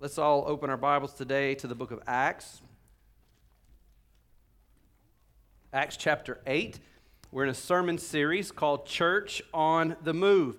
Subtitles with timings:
[0.00, 2.62] Let's all open our Bibles today to the book of Acts.
[5.72, 6.78] Acts chapter 8.
[7.32, 10.56] We're in a sermon series called Church on the Move.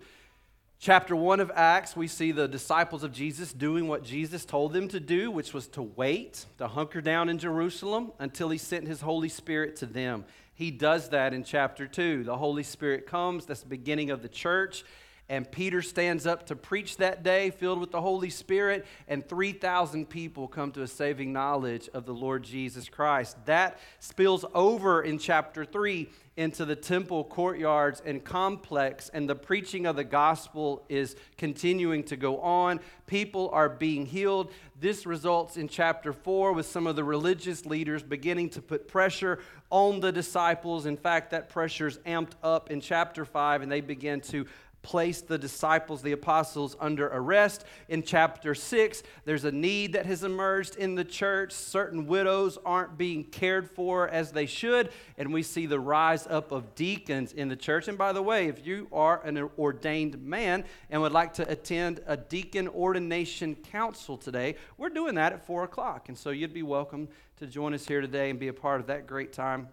[0.77, 4.89] Chapter 1 of Acts, we see the disciples of Jesus doing what Jesus told them
[4.89, 8.99] to do, which was to wait, to hunker down in Jerusalem until he sent his
[8.99, 10.25] Holy Spirit to them.
[10.53, 12.25] He does that in chapter 2.
[12.25, 14.83] The Holy Spirit comes, that's the beginning of the church.
[15.29, 20.09] And Peter stands up to preach that day, filled with the Holy Spirit, and 3,000
[20.09, 23.37] people come to a saving knowledge of the Lord Jesus Christ.
[23.45, 29.85] That spills over in chapter 3 into the temple courtyards and complex, and the preaching
[29.85, 32.79] of the gospel is continuing to go on.
[33.07, 34.49] People are being healed.
[34.79, 39.39] This results in chapter 4 with some of the religious leaders beginning to put pressure
[39.69, 40.85] on the disciples.
[40.85, 44.45] In fact, that pressure is amped up in chapter 5, and they begin to
[44.81, 47.65] placed the disciples, the apostles, under arrest.
[47.87, 51.51] In chapter 6, there's a need that has emerged in the church.
[51.51, 56.51] Certain widows aren't being cared for as they should, and we see the rise up
[56.51, 57.87] of deacons in the church.
[57.87, 62.01] And by the way, if you are an ordained man and would like to attend
[62.05, 66.09] a deacon ordination council today, we're doing that at 4 o'clock.
[66.09, 68.87] And so you'd be welcome to join us here today and be a part of
[68.87, 69.69] that great time.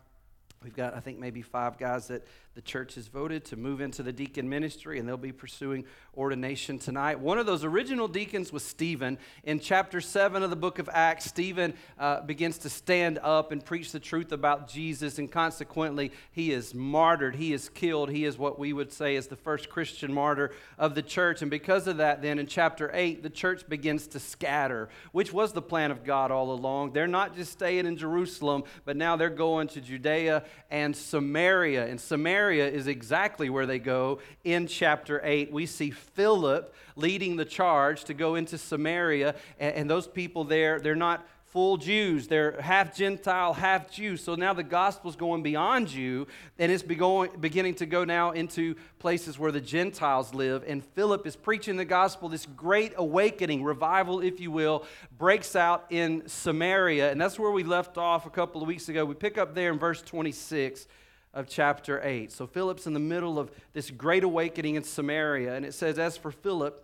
[0.62, 4.02] We've got, I think, maybe five guys that the church has voted to move into
[4.02, 5.84] the deacon ministry, and they'll be pursuing
[6.16, 7.20] ordination tonight.
[7.20, 9.18] One of those original deacons was Stephen.
[9.44, 13.62] In chapter 7 of the book of Acts, Stephen uh, begins to stand up and
[13.62, 17.36] preach the truth about Jesus, and consequently, he is martyred.
[17.36, 18.08] He is killed.
[18.08, 21.42] He is what we would say is the first Christian martyr of the church.
[21.42, 25.52] And because of that, then in chapter 8, the church begins to scatter, which was
[25.52, 26.94] the plan of God all along.
[26.94, 31.86] They're not just staying in Jerusalem, but now they're going to Judea and Samaria.
[31.86, 35.50] And Samaria Samaria is exactly where they go in chapter 8.
[35.50, 40.78] We see Philip leading the charge to go into Samaria, and, and those people there,
[40.78, 42.28] they're not full Jews.
[42.28, 44.16] They're half Gentile, half Jew.
[44.16, 49.40] So now the gospel's going beyond you, and it's beginning to go now into places
[49.40, 50.62] where the Gentiles live.
[50.68, 52.28] And Philip is preaching the gospel.
[52.28, 54.84] This great awakening, revival, if you will,
[55.18, 57.10] breaks out in Samaria.
[57.10, 59.04] And that's where we left off a couple of weeks ago.
[59.04, 60.86] We pick up there in verse 26
[61.36, 62.32] of chapter 8.
[62.32, 66.16] So Philip's in the middle of this great awakening in Samaria, and it says, As
[66.16, 66.82] for Philip,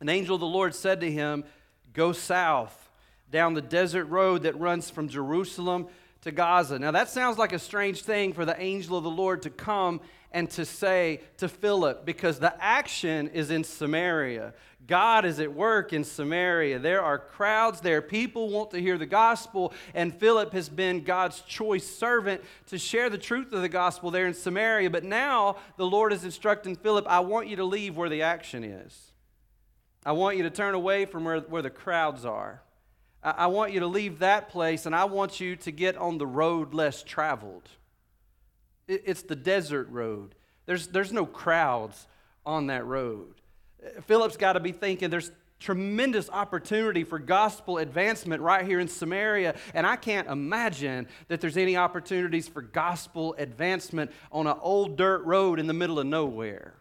[0.00, 1.44] an angel of the Lord said to him,
[1.92, 2.88] Go south
[3.30, 5.88] down the desert road that runs from Jerusalem
[6.22, 6.78] to Gaza.
[6.78, 10.00] Now, that sounds like a strange thing for the angel of the Lord to come
[10.32, 14.54] and to say to Philip because the action is in Samaria.
[14.86, 16.78] God is at work in Samaria.
[16.78, 18.00] There are crowds there.
[18.00, 23.10] People want to hear the gospel, and Philip has been God's choice servant to share
[23.10, 24.88] the truth of the gospel there in Samaria.
[24.88, 28.64] But now the Lord is instructing Philip, I want you to leave where the action
[28.64, 29.12] is.
[30.06, 32.62] I want you to turn away from where, where the crowds are.
[33.22, 36.16] I, I want you to leave that place, and I want you to get on
[36.16, 37.68] the road less traveled.
[38.88, 40.34] It, it's the desert road,
[40.66, 42.08] there's, there's no crowds
[42.44, 43.34] on that road.
[44.06, 49.56] Philip's got to be thinking there's tremendous opportunity for gospel advancement right here in Samaria.
[49.74, 55.24] And I can't imagine that there's any opportunities for gospel advancement on an old dirt
[55.24, 56.74] road in the middle of nowhere.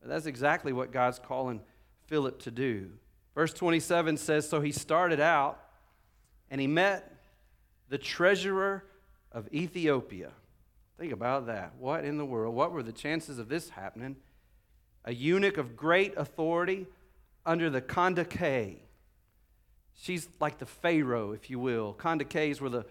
[0.00, 1.60] But that's exactly what God's calling
[2.06, 2.90] Philip to do.
[3.34, 5.60] Verse 27 says So he started out
[6.50, 7.12] and he met
[7.88, 8.84] the treasurer
[9.32, 10.30] of Ethiopia.
[10.98, 11.74] Think about that.
[11.78, 12.54] What in the world?
[12.54, 14.16] What were the chances of this happening?
[15.06, 16.86] a eunuch of great authority
[17.46, 18.80] under the Kandake.
[19.94, 21.94] She's like the Pharaoh, if you will.
[21.94, 22.84] Kandakes were the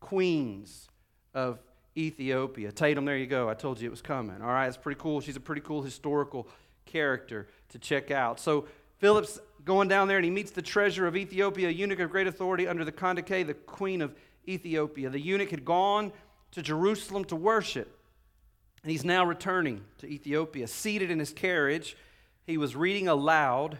[0.00, 0.88] queens
[1.34, 1.60] of
[1.96, 2.72] Ethiopia.
[2.72, 3.48] Tatum, there you go.
[3.48, 4.40] I told you it was coming.
[4.40, 5.20] All right, it's pretty cool.
[5.20, 6.48] She's a pretty cool historical
[6.86, 8.40] character to check out.
[8.40, 12.10] So Philip's going down there and he meets the treasurer of Ethiopia, a eunuch of
[12.10, 14.14] great authority under the Kandake, the queen of
[14.48, 15.10] Ethiopia.
[15.10, 16.12] The eunuch had gone
[16.52, 17.98] to Jerusalem to worship.
[18.82, 20.66] And he's now returning to Ethiopia.
[20.66, 21.96] Seated in his carriage,
[22.46, 23.78] he was reading aloud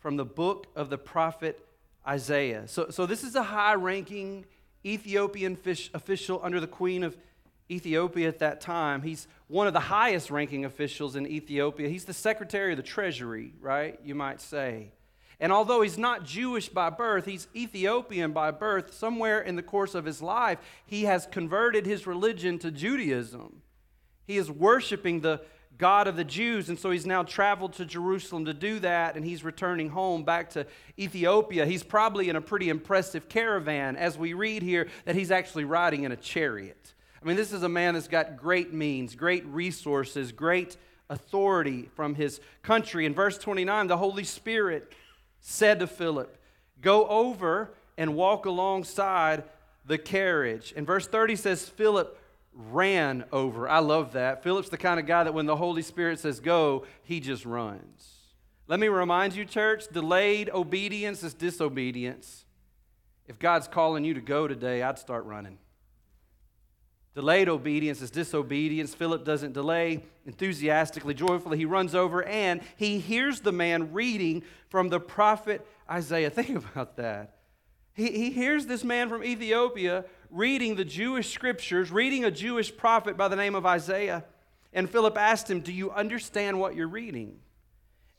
[0.00, 1.66] from the book of the prophet
[2.06, 2.68] Isaiah.
[2.68, 4.44] So, so this is a high ranking
[4.84, 7.16] Ethiopian fish, official under the queen of
[7.70, 9.00] Ethiopia at that time.
[9.00, 11.88] He's one of the highest ranking officials in Ethiopia.
[11.88, 13.98] He's the secretary of the treasury, right?
[14.04, 14.90] You might say.
[15.40, 18.94] And although he's not Jewish by birth, he's Ethiopian by birth.
[18.94, 23.62] Somewhere in the course of his life, he has converted his religion to Judaism.
[24.26, 25.42] He is worshiping the
[25.76, 29.24] God of the Jews, and so he's now traveled to Jerusalem to do that, and
[29.24, 30.66] he's returning home back to
[30.98, 31.66] Ethiopia.
[31.66, 36.04] He's probably in a pretty impressive caravan, as we read here that he's actually riding
[36.04, 36.94] in a chariot.
[37.20, 40.76] I mean, this is a man that's got great means, great resources, great
[41.10, 43.04] authority from his country.
[43.04, 44.92] In verse 29, the Holy Spirit
[45.46, 46.38] said to Philip,
[46.80, 49.44] Go over and walk alongside
[49.84, 50.72] the carriage.
[50.74, 52.18] And verse 30 says, Philip
[52.54, 53.68] ran over.
[53.68, 54.42] I love that.
[54.42, 58.14] Philip's the kind of guy that when the Holy Spirit says go, he just runs.
[58.66, 62.46] Let me remind you, church delayed obedience is disobedience.
[63.28, 65.58] If God's calling you to go today, I'd start running.
[67.14, 68.92] Delayed obedience is disobedience.
[68.92, 70.02] Philip doesn't delay.
[70.26, 76.30] Enthusiastically, joyfully, he runs over and he hears the man reading from the prophet Isaiah.
[76.30, 77.36] Think about that.
[77.94, 83.16] He, he hears this man from Ethiopia reading the Jewish scriptures, reading a Jewish prophet
[83.16, 84.24] by the name of Isaiah.
[84.72, 87.38] And Philip asked him, Do you understand what you're reading?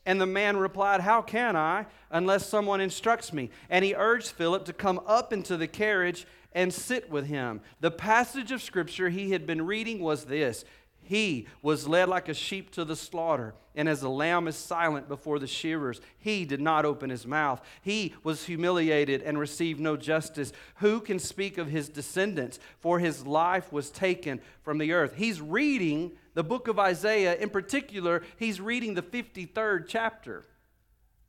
[0.06, 3.50] And the man replied, How can I unless someone instructs me?
[3.68, 7.60] And he urged Philip to come up into the carriage and sit with him.
[7.80, 10.64] The passage of scripture he had been reading was this
[11.02, 15.06] He was led like a sheep to the slaughter, and as a lamb is silent
[15.06, 17.60] before the shearers, he did not open his mouth.
[17.82, 20.50] He was humiliated and received no justice.
[20.76, 22.58] Who can speak of his descendants?
[22.80, 25.14] For his life was taken from the earth.
[25.14, 30.44] He's reading the book of Isaiah, in particular, he's reading the 53rd chapter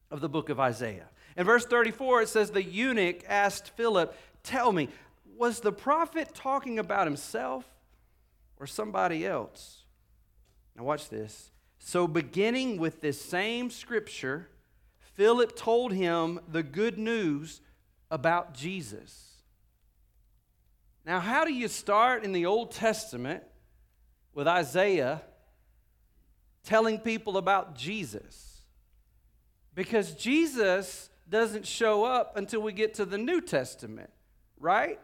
[0.10, 1.10] of the book of Isaiah.
[1.36, 4.88] In verse 34, it says, The eunuch asked Philip, Tell me,
[5.38, 7.66] was the prophet talking about himself
[8.60, 9.84] or somebody else?
[10.76, 11.52] Now, watch this.
[11.80, 14.50] So, beginning with this same scripture,
[15.14, 17.62] Philip told him the good news
[18.10, 19.36] about Jesus.
[21.06, 23.44] Now, how do you start in the Old Testament
[24.34, 25.24] with Isaiah
[26.68, 28.62] telling people about Jesus.
[29.74, 34.10] Because Jesus doesn't show up until we get to the New Testament,
[34.60, 35.00] right?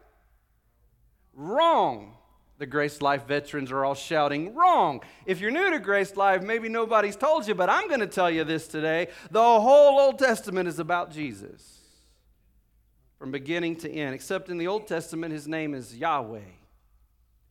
[1.34, 2.16] Wrong.
[2.60, 5.02] The Grace Life veterans are all shouting, wrong.
[5.26, 8.30] If you're new to Grace Life, maybe nobody's told you, but I'm going to tell
[8.30, 9.08] you this today.
[9.32, 11.80] The whole Old Testament is about Jesus
[13.18, 16.40] from beginning to end, except in the Old Testament, his name is Yahweh.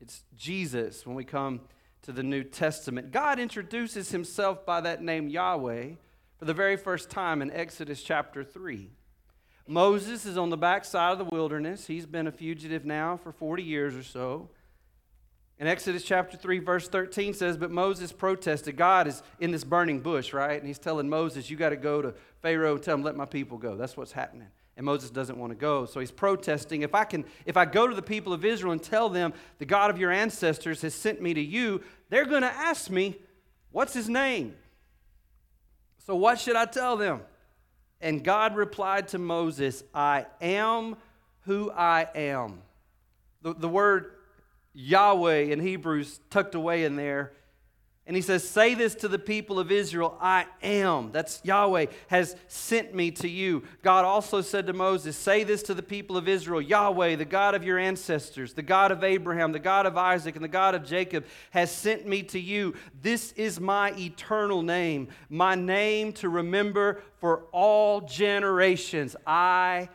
[0.00, 1.62] It's Jesus when we come
[2.02, 3.10] to the New Testament.
[3.10, 5.92] God introduces himself by that name Yahweh
[6.38, 8.90] for the very first time in Exodus chapter 3.
[9.66, 11.86] Moses is on the backside of the wilderness.
[11.86, 14.50] He's been a fugitive now for 40 years or so.
[15.58, 18.76] In Exodus chapter 3, verse 13 says, But Moses protested.
[18.76, 20.58] God is in this burning bush, right?
[20.58, 23.26] And he's telling Moses, You got to go to Pharaoh and tell him, Let my
[23.26, 23.76] people go.
[23.76, 25.84] That's what's happening and Moses doesn't want to go.
[25.84, 26.82] So he's protesting.
[26.82, 29.66] If I can if I go to the people of Israel and tell them the
[29.66, 33.16] God of your ancestors has sent me to you, they're going to ask me,
[33.70, 34.56] "What's his name?"
[35.98, 37.20] So what should I tell them?
[38.02, 40.96] And God replied to Moses, "I am
[41.42, 42.62] who I am."
[43.40, 44.12] The, the word
[44.74, 47.32] Yahweh in Hebrews tucked away in there
[48.12, 52.36] and he says, Say this to the people of Israel I am, that's Yahweh, has
[52.46, 53.62] sent me to you.
[53.82, 57.54] God also said to Moses, Say this to the people of Israel Yahweh, the God
[57.54, 60.84] of your ancestors, the God of Abraham, the God of Isaac, and the God of
[60.84, 62.74] Jacob, has sent me to you.
[63.00, 69.16] This is my eternal name, my name to remember for all generations.
[69.26, 69.88] I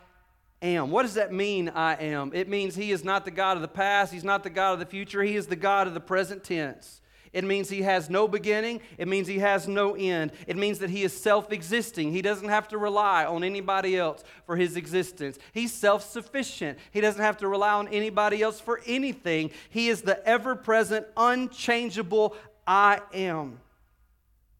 [0.64, 0.90] am.
[0.90, 2.32] What does that mean, I am?
[2.34, 4.80] It means He is not the God of the past, He's not the God of
[4.80, 7.00] the future, He is the God of the present tense.
[7.34, 8.82] It means he has no beginning.
[8.98, 10.32] It means he has no end.
[10.48, 12.12] It means that he is self existing.
[12.12, 15.38] He doesn't have to rely on anybody else for his existence.
[15.54, 16.78] He's self sufficient.
[16.92, 19.52] He doesn't have to rely on anybody else for anything.
[19.70, 22.36] He is the ever present, unchangeable
[22.66, 23.60] I am.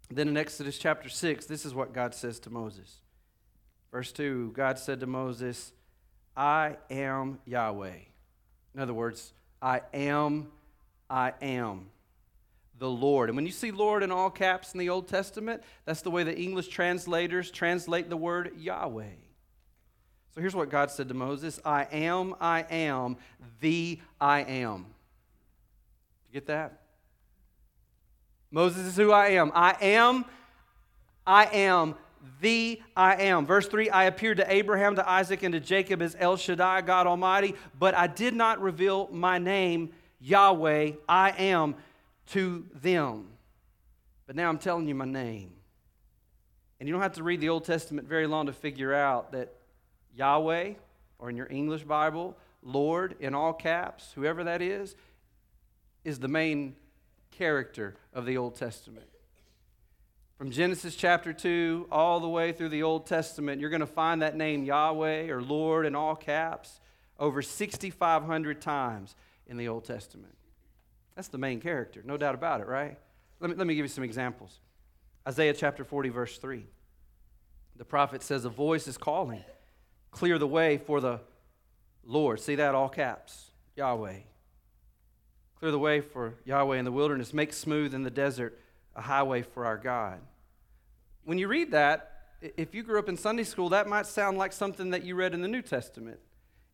[0.10, 2.98] Then in Exodus chapter 6, this is what God says to Moses.
[3.92, 5.74] Verse 2 God said to Moses,
[6.36, 7.98] I am Yahweh.
[8.76, 10.48] In other words, I am,
[11.10, 11.88] I am
[12.80, 13.30] the Lord.
[13.30, 16.24] And when you see Lord in all caps in the Old Testament, that's the way
[16.24, 19.06] the English translators translate the word Yahweh.
[20.36, 23.18] So here's what God said to Moses I am, I am,
[23.60, 24.86] the I am.
[26.28, 26.82] You get that?
[28.52, 29.52] Moses is who I am.
[29.56, 30.26] I am,
[31.26, 31.96] I am,
[32.40, 33.46] the I am.
[33.46, 37.08] Verse 3 I appeared to Abraham, to Isaac, and to Jacob as El Shaddai, God
[37.08, 41.76] Almighty, but I did not reveal my name, Yahweh, I am
[42.28, 43.28] to them.
[44.26, 45.54] But now I'm telling you my name.
[46.80, 49.54] And you don't have to read the Old Testament very long to figure out that
[50.16, 50.74] Yahweh,
[51.20, 54.96] or in your English Bible, Lord in all caps, whoever that is,
[56.04, 56.76] is the main
[57.32, 59.08] character of the Old Testament.
[60.38, 64.22] From Genesis chapter 2 all the way through the Old Testament, you're going to find
[64.22, 66.80] that name Yahweh or Lord in all caps
[67.18, 69.16] over 6,500 times
[69.48, 70.37] in the Old Testament.
[71.18, 72.96] That's the main character, no doubt about it, right?
[73.40, 74.60] Let me, let me give you some examples.
[75.28, 76.64] Isaiah chapter 40, verse 3.
[77.76, 79.44] The prophet says, A voice is calling
[80.12, 81.20] clear the way for the
[82.06, 82.40] Lord.
[82.40, 84.18] See that all caps Yahweh.
[85.58, 87.34] Clear the way for Yahweh in the wilderness.
[87.34, 88.60] Make smooth in the desert
[88.96, 90.20] a highway for our God.
[91.24, 94.54] When you read that, if you grew up in Sunday school, that might sound like
[94.54, 96.20] something that you read in the New Testament.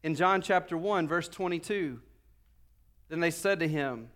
[0.03, 2.01] In John chapter 1, verse 22,
[3.07, 4.09] then they said to him,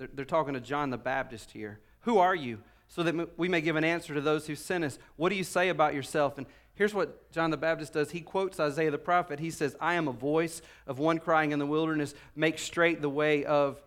[0.00, 2.60] they're, they're talking to John the Baptist here, Who are you?
[2.88, 4.98] So that we may give an answer to those who sent us.
[5.14, 6.38] What do you say about yourself?
[6.38, 8.10] And here's what John the Baptist does.
[8.10, 9.38] He quotes Isaiah the prophet.
[9.38, 13.08] He says, I am a voice of one crying in the wilderness, make straight the
[13.08, 13.80] way of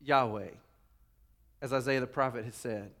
[0.00, 0.50] Yahweh,
[1.60, 2.92] as Isaiah the prophet has said.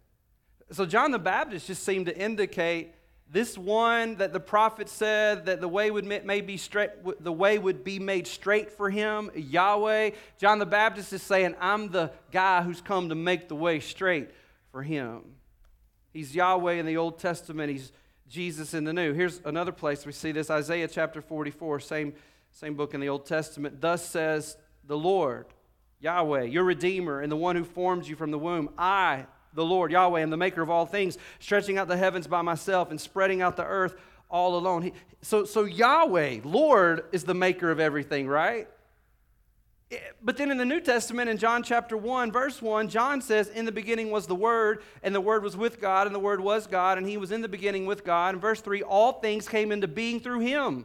[0.72, 2.94] So John the Baptist just seemed to indicate
[3.30, 6.90] this one that the prophet said that the way would may be straight
[7.22, 10.10] the way would be made straight for him yahweh.
[10.38, 14.30] John the baptist is saying i'm the guy who's come to make the way straight
[14.72, 15.22] for him.
[16.12, 17.70] He's yahweh in the old testament.
[17.70, 17.92] He's
[18.28, 19.12] jesus in the new.
[19.12, 22.14] Here's another place we see this isaiah chapter 44 same
[22.50, 23.80] same book in the old testament.
[23.80, 24.56] Thus says
[24.86, 25.46] the lord
[26.00, 29.92] yahweh your redeemer and the one who formed you from the womb i the Lord
[29.92, 33.42] Yahweh am the maker of all things, stretching out the heavens by myself and spreading
[33.42, 33.96] out the earth
[34.30, 34.82] all alone.
[34.82, 38.68] He, so, so Yahweh, Lord, is the maker of everything, right?
[39.90, 43.48] Eh, but then in the New Testament, in John chapter 1, verse 1, John says,
[43.48, 46.40] In the beginning was the Word, and the Word was with God, and the Word
[46.40, 48.34] was God, and He was in the beginning with God.
[48.34, 50.84] And verse 3, all things came into being through Him.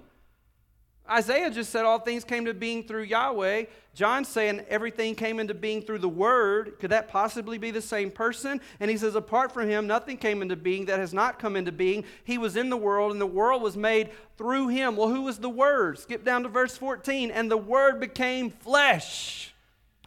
[1.09, 3.65] Isaiah just said all things came to being through Yahweh.
[3.93, 6.79] John's saying everything came into being through the Word.
[6.79, 8.61] Could that possibly be the same person?
[8.79, 11.71] And he says, apart from him, nothing came into being that has not come into
[11.73, 12.05] being.
[12.23, 14.95] He was in the world, and the world was made through him.
[14.95, 15.99] Well, who was the Word?
[15.99, 17.31] Skip down to verse 14.
[17.31, 19.53] And the Word became flesh.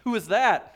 [0.05, 0.73] Who is that?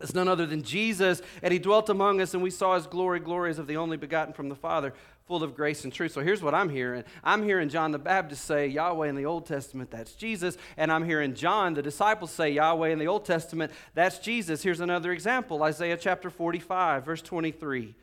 [0.00, 3.18] It's none other than Jesus, and he dwelt among us, and we saw his glory,
[3.18, 4.94] glories of the only begotten from the Father,
[5.28, 6.12] full of grace and truth.
[6.12, 9.46] So here's what I'm hearing I'm hearing John the Baptist say Yahweh in the Old
[9.46, 10.56] Testament, that's Jesus.
[10.78, 14.62] And I'm hearing John, the disciples, say Yahweh in the Old Testament, that's Jesus.
[14.62, 17.94] Here's another example Isaiah chapter 45, verse 23.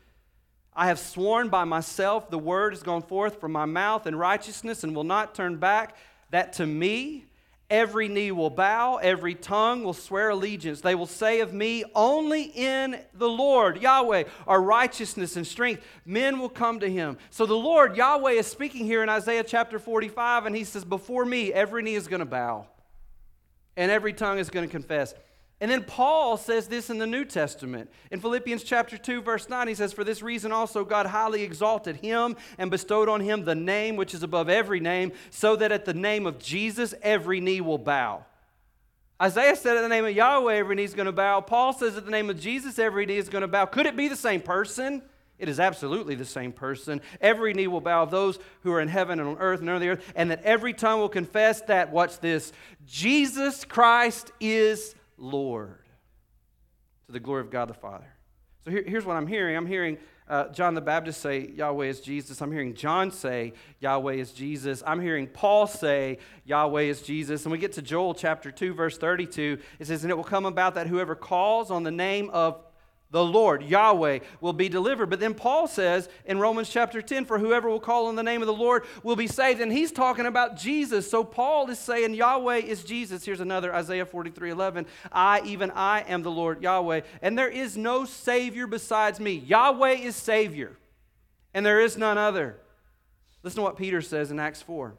[0.72, 4.84] I have sworn by myself, the word has gone forth from my mouth in righteousness
[4.84, 5.96] and will not turn back,
[6.30, 7.24] that to me,
[7.68, 10.82] Every knee will bow, every tongue will swear allegiance.
[10.82, 15.84] They will say of me, Only in the Lord, Yahweh, are righteousness and strength.
[16.04, 17.18] Men will come to him.
[17.30, 21.24] So the Lord, Yahweh, is speaking here in Isaiah chapter 45, and he says, Before
[21.24, 22.68] me, every knee is going to bow,
[23.76, 25.12] and every tongue is going to confess.
[25.60, 27.90] And then Paul says this in the New Testament.
[28.10, 31.96] In Philippians chapter 2 verse 9 he says for this reason also God highly exalted
[31.96, 35.86] him and bestowed on him the name which is above every name so that at
[35.86, 38.26] the name of Jesus every knee will bow.
[39.20, 41.40] Isaiah said at the name of Yahweh every knee is going to bow.
[41.40, 43.64] Paul says at the name of Jesus every knee is going to bow.
[43.64, 45.00] Could it be the same person?
[45.38, 47.00] It is absolutely the same person.
[47.20, 49.78] Every knee will bow of those who are in heaven and on earth and under
[49.78, 52.52] the earth, and that every tongue will confess that, watch this,
[52.86, 55.84] Jesus Christ is Lord,
[57.06, 58.06] to the glory of God the Father.
[58.64, 62.00] So here, here's what I'm hearing I'm hearing uh, John the Baptist say, Yahweh is
[62.00, 62.42] Jesus.
[62.42, 64.82] I'm hearing John say, Yahweh is Jesus.
[64.84, 67.44] I'm hearing Paul say, Yahweh is Jesus.
[67.44, 69.58] And we get to Joel chapter 2, verse 32.
[69.78, 72.60] It says, And it will come about that whoever calls on the name of
[73.16, 75.08] the Lord, Yahweh, will be delivered.
[75.08, 78.42] But then Paul says in Romans chapter 10, for whoever will call on the name
[78.42, 79.62] of the Lord will be saved.
[79.62, 81.10] And he's talking about Jesus.
[81.10, 83.24] So Paul is saying Yahweh is Jesus.
[83.24, 84.84] Here's another Isaiah 43 11.
[85.10, 87.00] I, even I, am the Lord Yahweh.
[87.22, 89.32] And there is no Savior besides me.
[89.32, 90.76] Yahweh is Savior,
[91.54, 92.58] and there is none other.
[93.42, 94.94] Listen to what Peter says in Acts 4.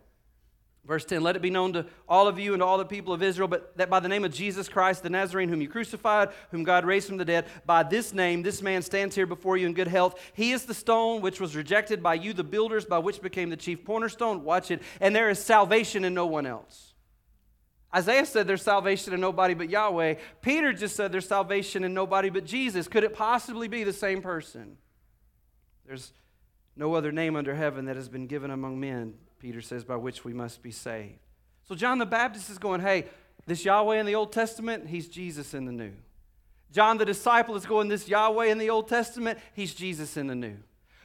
[0.87, 3.13] Verse 10 Let it be known to all of you and to all the people
[3.13, 6.29] of Israel, but that by the name of Jesus Christ, the Nazarene, whom you crucified,
[6.49, 9.67] whom God raised from the dead, by this name, this man stands here before you
[9.67, 10.19] in good health.
[10.33, 13.57] He is the stone which was rejected by you, the builders, by which became the
[13.57, 14.43] chief cornerstone.
[14.43, 14.81] Watch it.
[15.01, 16.93] And there is salvation in no one else.
[17.93, 20.15] Isaiah said there's salvation in nobody but Yahweh.
[20.41, 22.87] Peter just said there's salvation in nobody but Jesus.
[22.87, 24.77] Could it possibly be the same person?
[25.85, 26.11] There's
[26.75, 30.23] no other name under heaven that has been given among men Peter says, by which
[30.25, 31.19] we must be saved.
[31.67, 33.05] So John the Baptist is going, hey,
[33.45, 35.93] this Yahweh in the Old Testament, he's Jesus in the New.
[36.71, 40.35] John the disciple is going, this Yahweh in the Old Testament, he's Jesus in the
[40.35, 40.57] New.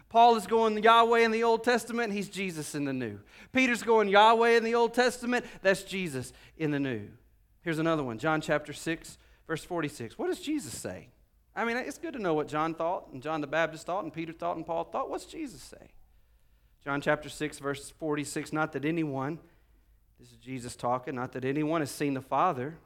[0.09, 3.21] Paul is going Yahweh in the Old Testament, he's Jesus in the New.
[3.53, 7.09] Peter's going Yahweh in the Old Testament, that's Jesus in the New.
[7.63, 10.19] Here's another one John chapter 6, verse 46.
[10.19, 11.09] What does Jesus say?
[11.55, 14.13] I mean, it's good to know what John thought, and John the Baptist thought, and
[14.13, 15.09] Peter thought, and Paul thought.
[15.09, 15.91] What's Jesus say?
[16.85, 19.39] John chapter 6, verse 46 Not that anyone,
[20.19, 22.77] this is Jesus talking, not that anyone has seen the Father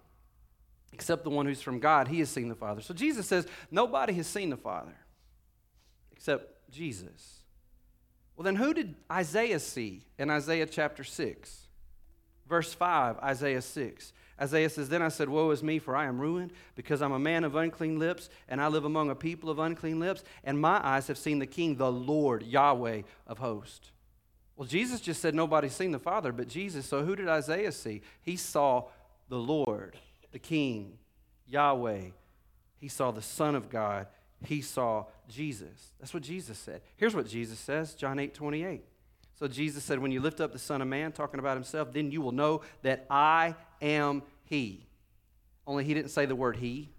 [0.92, 2.08] except the one who's from God.
[2.08, 2.80] He has seen the Father.
[2.80, 4.96] So Jesus says, Nobody has seen the Father
[6.12, 7.40] except Jesus.
[8.36, 11.68] Well, then who did Isaiah see in Isaiah chapter 6?
[12.48, 14.12] Verse 5, Isaiah 6.
[14.40, 17.18] Isaiah says, Then I said, Woe is me, for I am ruined, because I'm a
[17.18, 20.84] man of unclean lips, and I live among a people of unclean lips, and my
[20.86, 23.92] eyes have seen the King, the Lord, Yahweh of hosts.
[24.56, 26.86] Well, Jesus just said nobody's seen the Father but Jesus.
[26.86, 28.00] So who did Isaiah see?
[28.22, 28.84] He saw
[29.28, 29.98] the Lord,
[30.32, 30.98] the King,
[31.46, 32.06] Yahweh.
[32.78, 34.06] He saw the Son of God.
[34.44, 35.92] He saw Jesus.
[35.98, 36.80] That's what Jesus said.
[36.96, 38.82] Here's what Jesus says, John 8 28.
[39.38, 42.10] So Jesus said, When you lift up the Son of Man, talking about himself, then
[42.10, 44.86] you will know that I am He.
[45.66, 46.90] Only He didn't say the word He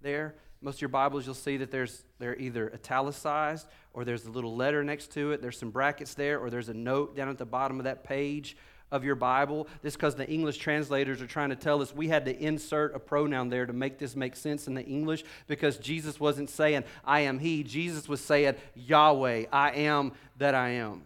[0.00, 0.34] there.
[0.60, 4.54] Most of your Bibles, you'll see that there's, they're either italicized or there's a little
[4.54, 5.42] letter next to it.
[5.42, 8.56] There's some brackets there, or there's a note down at the bottom of that page
[8.92, 9.66] of your Bible.
[9.82, 13.00] This because the English translators are trying to tell us we had to insert a
[13.00, 17.20] pronoun there to make this make sense in the English because Jesus wasn't saying, I
[17.20, 17.64] am He.
[17.64, 21.02] Jesus was saying, Yahweh, I am that I am.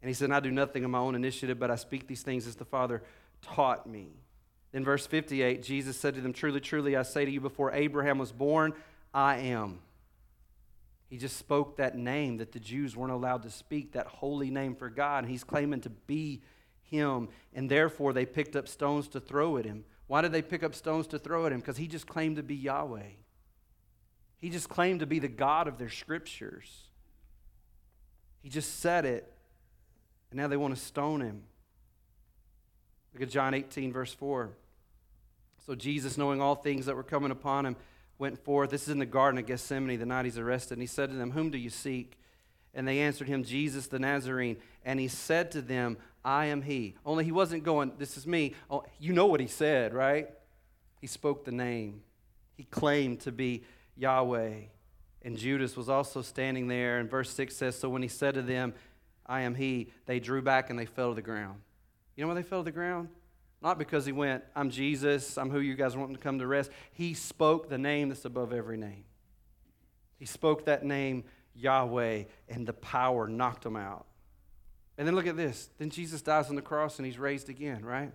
[0.00, 2.46] And he said, I do nothing of my own initiative, but I speak these things
[2.46, 3.02] as the Father
[3.42, 4.10] taught me.
[4.72, 8.18] In verse 58, Jesus said to them, Truly, truly, I say to you, before Abraham
[8.18, 8.74] was born,
[9.12, 9.80] I am.
[11.08, 14.76] He just spoke that name that the Jews weren't allowed to speak, that holy name
[14.76, 15.24] for God.
[15.24, 16.42] And he's claiming to be
[16.82, 17.30] him.
[17.54, 19.84] And therefore, they picked up stones to throw at him.
[20.06, 21.60] Why did they pick up stones to throw at him?
[21.60, 23.10] Because he just claimed to be Yahweh.
[24.38, 26.88] He just claimed to be the God of their scriptures.
[28.42, 29.32] He just said it
[30.30, 31.42] and now they want to stone him.
[33.12, 34.50] Look at John 18, verse 4.
[35.66, 37.76] So Jesus, knowing all things that were coming upon him,
[38.18, 38.70] went forth.
[38.70, 40.74] This is in the Garden of Gethsemane, the night he's arrested.
[40.74, 42.18] And he said to them, Whom do you seek?
[42.74, 44.56] And they answered him, Jesus the Nazarene.
[44.84, 46.96] And he said to them, I am he.
[47.04, 48.54] Only he wasn't going, This is me.
[48.70, 50.28] Oh, you know what he said, right?
[51.00, 52.02] He spoke the name.
[52.56, 53.64] He claimed to be
[53.96, 54.54] Yahweh.
[55.22, 56.98] And Judas was also standing there.
[56.98, 58.74] And verse 6 says, So when he said to them,
[59.28, 61.60] I am he, they drew back and they fell to the ground.
[62.16, 63.08] You know why they fell to the ground?
[63.60, 66.70] Not because he went, I'm Jesus, I'm who you guys want to come to rest.
[66.92, 69.04] He spoke the name that's above every name.
[70.16, 71.24] He spoke that name,
[71.54, 74.06] Yahweh, and the power knocked him out.
[74.96, 75.70] And then look at this.
[75.78, 78.12] Then Jesus dies on the cross and he's raised again, right?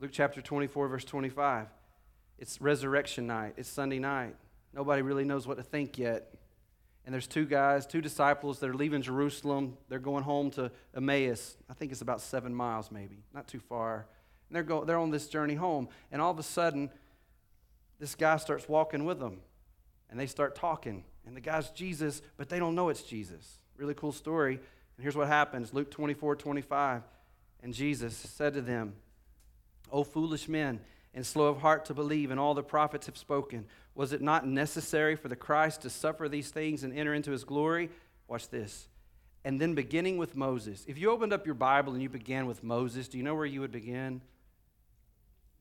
[0.00, 1.66] Luke chapter 24, verse 25.
[2.38, 4.36] It's resurrection night, it's Sunday night.
[4.72, 6.34] Nobody really knows what to think yet.
[7.04, 9.76] And there's two guys, two disciples that are leaving Jerusalem.
[9.88, 11.56] They're going home to Emmaus.
[11.68, 14.06] I think it's about seven miles, maybe, not too far.
[14.48, 15.88] And they're, go, they're on this journey home.
[16.10, 16.90] And all of a sudden,
[17.98, 19.40] this guy starts walking with them.
[20.10, 21.04] And they start talking.
[21.26, 23.58] And the guy's Jesus, but they don't know it's Jesus.
[23.76, 24.54] Really cool story.
[24.54, 27.02] And here's what happens Luke 24 25.
[27.62, 28.94] And Jesus said to them,
[29.90, 30.80] O foolish men,
[31.14, 33.66] and slow of heart to believe, and all the prophets have spoken.
[33.94, 37.44] Was it not necessary for the Christ to suffer these things and enter into his
[37.44, 37.90] glory?
[38.26, 38.88] Watch this.
[39.44, 40.84] And then beginning with Moses.
[40.88, 43.46] If you opened up your Bible and you began with Moses, do you know where
[43.46, 44.20] you would begin?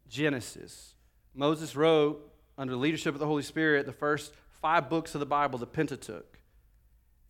[0.08, 0.96] Genesis.
[1.36, 5.26] Moses wrote, under the leadership of the Holy Spirit, the first five books of the
[5.26, 6.40] Bible, the Pentateuch.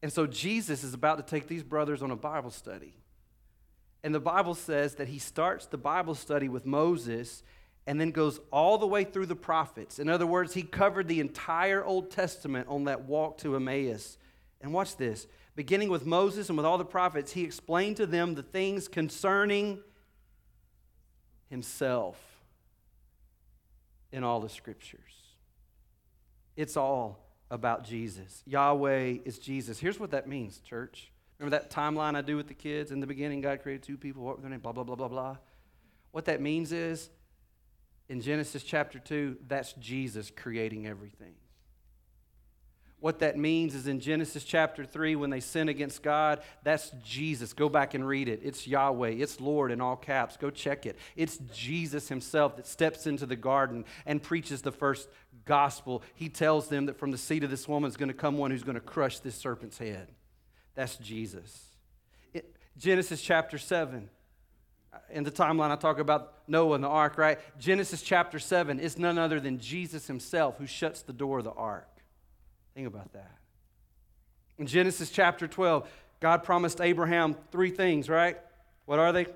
[0.02, 2.94] And so Jesus is about to take these brothers on a Bible study.
[4.04, 7.42] And the Bible says that he starts the Bible study with Moses
[7.86, 10.00] and then goes all the way through the prophets.
[10.00, 14.18] In other words, he covered the entire Old Testament on that walk to Emmaus.
[14.62, 18.36] And watch this beginning with Moses and with all the prophets, he explained to them
[18.36, 19.80] the things concerning
[21.50, 22.18] himself
[24.12, 25.02] in all the scriptures.
[26.56, 27.20] It's all
[27.52, 28.42] about Jesus.
[28.46, 29.80] Yahweh is Jesus.
[29.80, 31.12] Here's what that means, church.
[31.38, 32.92] Remember that timeline I do with the kids?
[32.92, 34.24] In the beginning, God created two people.
[34.24, 34.60] What were their name?
[34.60, 35.38] Blah, blah, blah, blah, blah.
[36.12, 37.10] What that means is
[38.10, 41.34] in Genesis chapter 2, that's Jesus creating everything.
[43.00, 47.52] What that means is in Genesis chapter 3, when they sin against God, that's Jesus.
[47.52, 48.40] Go back and read it.
[48.44, 50.38] It's Yahweh, it's Lord in all caps.
[50.38, 50.98] Go check it.
[51.18, 55.10] It's Jesus himself that steps into the garden and preaches the first
[55.44, 56.02] gospel.
[56.16, 58.52] He tells them that from the seed of this woman is going to come one
[58.52, 60.08] who's going to crush this serpent's head.
[60.74, 61.62] That's Jesus.
[62.34, 64.10] It, Genesis chapter 7
[65.10, 67.40] in the timeline, I talk about Noah and the ark, right?
[67.60, 71.52] Genesis chapter 7 is none other than Jesus himself who shuts the door of the
[71.52, 71.88] ark.
[72.76, 73.38] Think about that.
[74.58, 75.88] In Genesis chapter 12,
[76.20, 78.38] God promised Abraham three things, right?
[78.86, 79.28] What are they?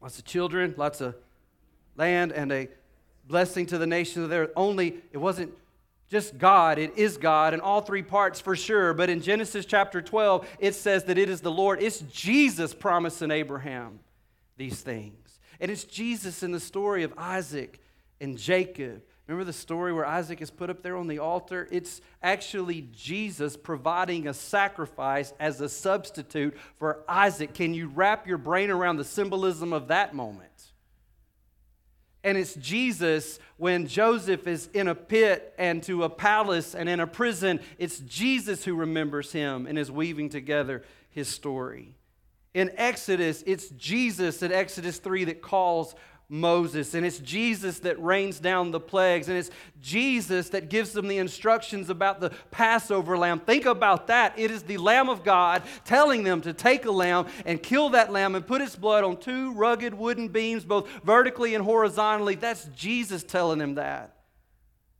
[0.00, 1.14] Lots of children, lots of
[1.96, 2.68] land, and a
[3.26, 4.50] blessing to the nations of the earth.
[4.56, 5.52] Only, it wasn't
[6.10, 8.92] just God, it is God in all three parts for sure.
[8.94, 11.82] But in Genesis chapter 12, it says that it is the Lord.
[11.82, 14.00] It's Jesus promising Abraham
[14.56, 15.38] these things.
[15.60, 17.80] And it's Jesus in the story of Isaac
[18.20, 21.66] and Jacob Remember the story where Isaac is put up there on the altar?
[21.70, 27.54] It's actually Jesus providing a sacrifice as a substitute for Isaac.
[27.54, 30.50] Can you wrap your brain around the symbolism of that moment?
[32.22, 37.00] And it's Jesus when Joseph is in a pit and to a palace and in
[37.00, 37.60] a prison.
[37.78, 41.96] It's Jesus who remembers him and is weaving together his story.
[42.54, 45.94] In Exodus, it's Jesus in Exodus 3 that calls
[46.28, 51.06] Moses, and it's Jesus that rains down the plagues, and it's Jesus that gives them
[51.06, 53.40] the instructions about the Passover lamb.
[53.40, 54.38] Think about that.
[54.38, 58.10] It is the Lamb of God telling them to take a lamb and kill that
[58.10, 62.36] lamb and put its blood on two rugged wooden beams, both vertically and horizontally.
[62.36, 64.13] That's Jesus telling them that.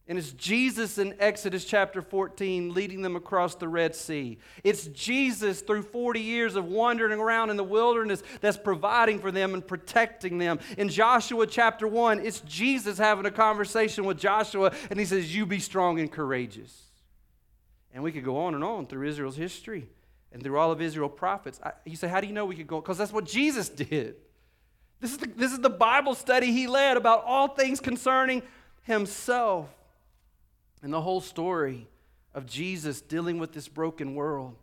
[0.06, 4.38] And it's Jesus in Exodus chapter 14 leading them across the Red Sea.
[4.62, 9.54] It's Jesus through 40 years of wandering around in the wilderness that's providing for them
[9.54, 10.58] and protecting them.
[10.76, 15.46] In Joshua chapter 1, it's Jesus having a conversation with Joshua, and he says, You
[15.46, 16.82] be strong and courageous.
[17.94, 19.88] And we could go on and on through Israel's history
[20.32, 21.60] and through all of Israel's prophets.
[21.64, 22.78] I, you say, How do you know we could go?
[22.78, 24.16] Because that's what Jesus did.
[25.00, 28.42] This is, the, this is the Bible study he led about all things concerning
[28.82, 29.70] himself.
[30.84, 31.88] And the whole story
[32.34, 34.54] of Jesus dealing with this broken world,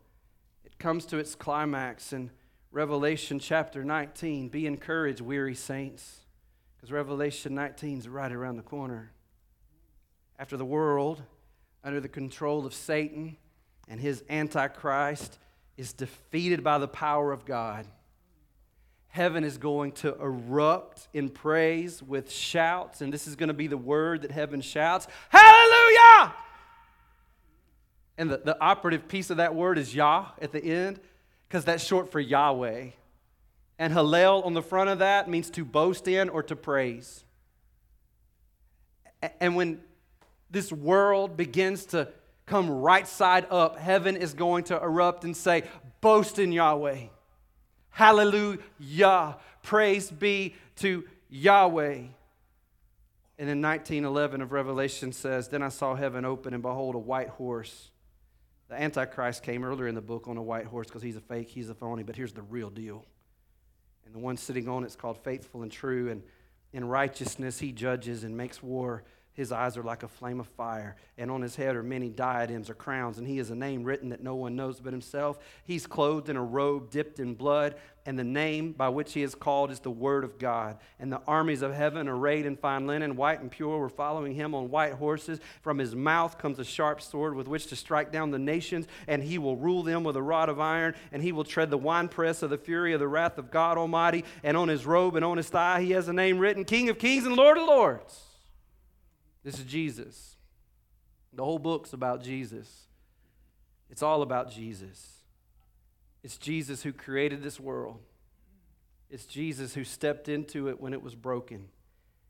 [0.64, 2.30] it comes to its climax in
[2.72, 4.50] Revelation chapter 19.
[4.50, 6.20] Be encouraged, weary saints,
[6.76, 9.14] because Revelation 19 is right around the corner.
[10.38, 11.24] After the world,
[11.84, 13.36] under the control of Satan
[13.88, 15.40] and his Antichrist,
[15.76, 17.88] is defeated by the power of God
[19.12, 23.68] heaven is going to erupt in praise with shouts, and this is going to be
[23.68, 26.34] the word that heaven shouts Hallelujah!
[28.18, 31.00] And the, the operative piece of that word is Yah at the end,
[31.48, 32.90] because that's short for Yahweh.
[33.80, 37.24] And Hallel on the front of that means to boast in or to praise.
[39.40, 39.82] And when
[40.52, 42.10] this world begins to
[42.46, 45.64] come right side up, heaven is going to erupt and say,
[46.02, 47.06] Boast in Yahweh.
[47.92, 49.38] Hallelujah.
[49.64, 52.04] Praise be to Yahweh.
[53.38, 57.30] And in 1911 of Revelation says, Then I saw heaven open, and behold, a white
[57.30, 57.90] horse.
[58.70, 61.50] The Antichrist came earlier in the book on a white horse because he's a fake,
[61.50, 63.06] he's a phony, but here's the real deal.
[64.06, 66.24] And the one sitting on it's called faithful and true, and
[66.72, 70.98] in righteousness he judges and makes war his eyes are like a flame of fire,
[71.18, 74.10] and on his head are many diadems or crowns, and he has a name written
[74.10, 75.40] that no one knows but himself.
[75.64, 79.34] He's clothed in a robe dipped in blood, and the name by which he is
[79.34, 80.80] called is the Word of God.
[81.00, 84.54] And the armies of heaven, arrayed in fine linen, white and pure, were following him
[84.54, 85.40] on white horses.
[85.62, 89.24] From his mouth comes a sharp sword with which to strike down the nations, and
[89.24, 92.44] he will rule them with a rod of iron, and he will tread the winepress
[92.44, 94.26] of the fury of the wrath of God Almighty.
[94.44, 97.00] And on his robe and on his thigh he has a name written King of
[97.00, 98.31] Kings and Lord of Lords.
[99.44, 100.36] This is Jesus.
[101.34, 102.88] The whole book's about Jesus.
[103.90, 105.18] It's all about Jesus.
[106.24, 108.00] It's Jesus who created this world.
[109.10, 111.68] It's Jesus who stepped into it when it was broken.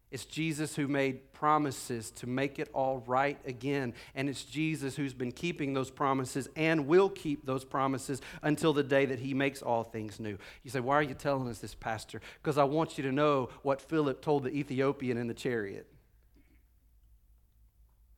[0.10, 3.94] It's Jesus who made promises to make it all right again.
[4.14, 8.84] And it's Jesus who's been keeping those promises and will keep those promises until the
[8.84, 10.38] day that he makes all things new.
[10.64, 12.20] You say, Why are you telling us this, Pastor?
[12.42, 15.88] Because I want you to know what Philip told the Ethiopian in the chariot.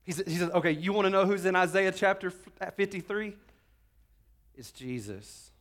[0.06, 3.34] He says, okay, you want to know who's in Isaiah chapter 53?
[4.56, 5.52] It's Jesus.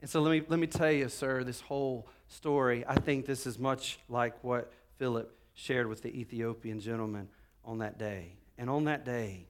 [0.00, 3.46] And so let me, let me tell you, sir, this whole story, I think this
[3.46, 7.28] is much like what Philip shared with the Ethiopian gentleman
[7.64, 8.32] on that day.
[8.56, 9.46] And on that day,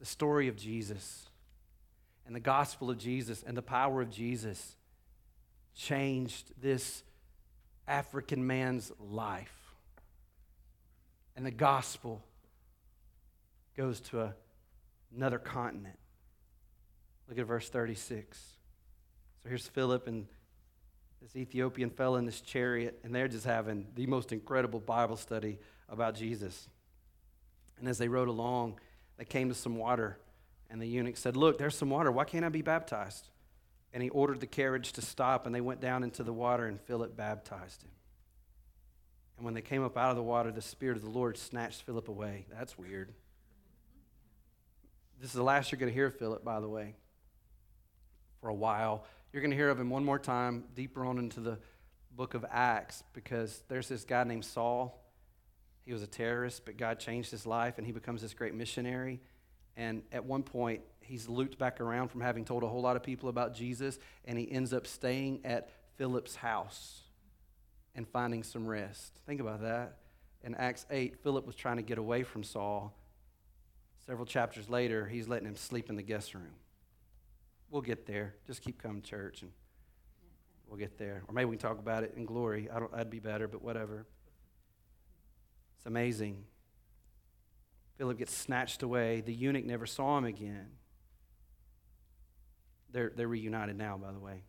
[0.00, 1.28] the story of Jesus
[2.26, 4.76] and the gospel of Jesus and the power of Jesus
[5.74, 7.04] changed this
[7.86, 9.59] African man's life
[11.36, 12.22] and the gospel
[13.76, 14.34] goes to a,
[15.16, 15.98] another continent.
[17.28, 18.38] Look at verse 36.
[19.42, 20.26] So here's Philip and
[21.22, 25.58] this Ethiopian fellow in this chariot, and they're just having the most incredible Bible study
[25.88, 26.68] about Jesus.
[27.78, 28.80] And as they rode along,
[29.18, 30.18] they came to some water,
[30.70, 32.10] and the eunuch said, Look, there's some water.
[32.10, 33.28] Why can't I be baptized?
[33.92, 36.80] And he ordered the carriage to stop, and they went down into the water, and
[36.80, 37.90] Philip baptized him.
[39.40, 41.84] And when they came up out of the water, the Spirit of the Lord snatched
[41.84, 42.44] Philip away.
[42.52, 43.10] That's weird.
[45.18, 46.94] This is the last you're going to hear of Philip, by the way,
[48.42, 49.06] for a while.
[49.32, 51.58] You're going to hear of him one more time deeper on into the
[52.14, 55.02] book of Acts because there's this guy named Saul.
[55.86, 59.22] He was a terrorist, but God changed his life and he becomes this great missionary.
[59.74, 63.02] And at one point, he's looped back around from having told a whole lot of
[63.02, 67.04] people about Jesus, and he ends up staying at Philip's house
[67.94, 69.18] and finding some rest.
[69.26, 69.98] Think about that.
[70.42, 72.94] in Acts 8, Philip was trying to get away from Saul.
[74.06, 76.54] Several chapters later, he's letting him sleep in the guest room.
[77.70, 78.34] We'll get there.
[78.46, 79.50] Just keep coming to church and
[80.66, 81.22] we'll get there.
[81.28, 82.68] Or maybe we can talk about it in glory.
[82.72, 84.06] I don't, that'd be better, but whatever.
[85.76, 86.44] It's amazing.
[87.98, 89.20] Philip gets snatched away.
[89.20, 90.68] The eunuch never saw him again.
[92.92, 94.42] They're, they're reunited now, by the way.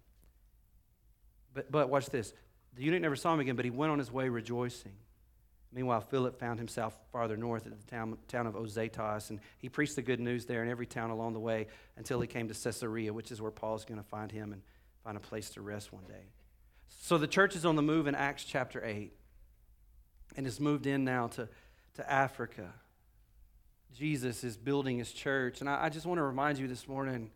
[1.53, 2.33] But, but watch this.
[2.75, 4.93] The eunuch never saw him again, but he went on his way rejoicing.
[5.73, 9.95] Meanwhile, Philip found himself farther north at the town, town of Azotus, and he preached
[9.95, 13.13] the good news there in every town along the way until he came to Caesarea,
[13.13, 14.61] which is where Paul's going to find him and
[15.03, 16.25] find a place to rest one day.
[16.89, 19.13] So the church is on the move in Acts chapter 8
[20.35, 21.47] and has moved in now to,
[21.95, 22.73] to Africa.
[23.95, 25.61] Jesus is building his church.
[25.61, 27.31] And I, I just want to remind you this morning,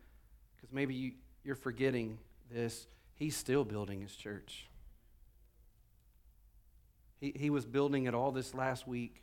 [0.56, 2.18] because maybe you, you're forgetting
[2.50, 4.68] this, he's still building his church.
[7.20, 9.22] He, he was building it all this last week.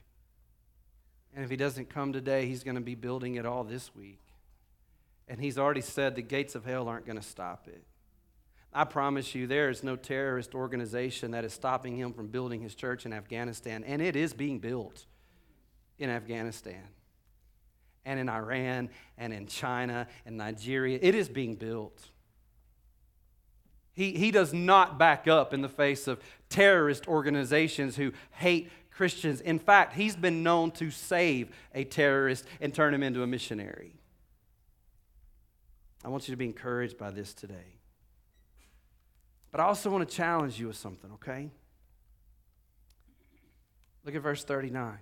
[1.36, 4.21] And if he doesn't come today, he's going to be building it all this week.
[5.27, 7.84] And he's already said the gates of hell aren't going to stop it.
[8.73, 12.73] I promise you, there is no terrorist organization that is stopping him from building his
[12.73, 13.84] church in Afghanistan.
[13.84, 15.06] And it is being built
[15.99, 16.84] in Afghanistan
[18.06, 20.99] and in Iran and in China and Nigeria.
[21.01, 22.10] It is being built.
[23.93, 26.19] He, he does not back up in the face of
[26.53, 29.41] terrorist organizations who hate Christians.
[29.41, 33.95] In fact, he's been known to save a terrorist and turn him into a missionary.
[36.05, 37.79] I want you to be encouraged by this today.
[39.51, 41.49] But I also want to challenge you with something, okay?
[44.05, 44.99] Look at verse 39.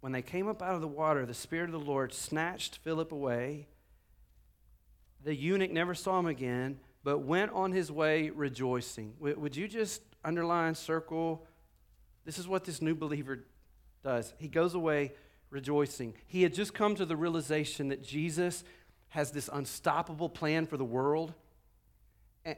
[0.00, 3.12] When they came up out of the water, the Spirit of the Lord snatched Philip
[3.12, 3.66] away.
[5.22, 9.14] The eunuch never saw him again, but went on his way rejoicing.
[9.20, 11.46] Would you just underline, circle?
[12.24, 13.44] This is what this new believer
[14.02, 14.34] does.
[14.38, 15.12] He goes away
[15.48, 16.14] rejoicing.
[16.26, 18.64] He had just come to the realization that Jesus
[19.10, 21.32] has this unstoppable plan for the world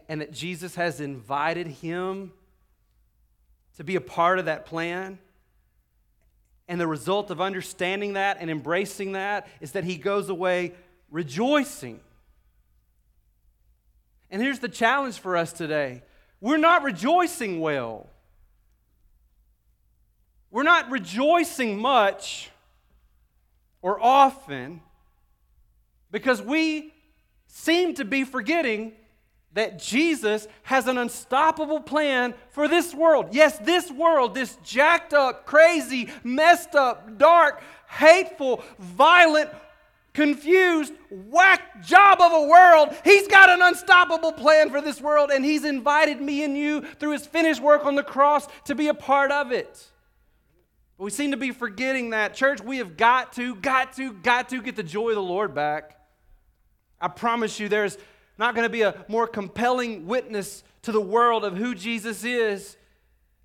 [0.08, 2.32] and that Jesus has invited him
[3.76, 5.18] to be a part of that plan.
[6.68, 10.72] And the result of understanding that and embracing that is that he goes away
[11.10, 12.00] rejoicing.
[14.30, 16.02] And here's the challenge for us today
[16.40, 18.08] we're not rejoicing well,
[20.50, 22.50] we're not rejoicing much
[23.82, 24.80] or often
[26.10, 26.92] because we
[27.46, 28.92] seem to be forgetting
[29.52, 33.28] that Jesus has an unstoppable plan for this world.
[33.32, 39.50] Yes, this world, this jacked up, crazy, messed up, dark, hateful, violent,
[40.14, 42.94] confused, whack job of a world.
[43.04, 47.12] He's got an unstoppable plan for this world, and He's invited me and you through
[47.12, 49.86] His finished work on the cross to be a part of it.
[50.96, 52.34] But we seem to be forgetting that.
[52.34, 55.54] Church, we have got to, got to, got to get the joy of the Lord
[55.54, 55.96] back.
[57.00, 57.96] I promise you, there's
[58.38, 62.76] not going to be a more compelling witness to the world of who Jesus is